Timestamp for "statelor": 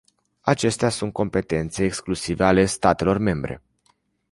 2.65-3.17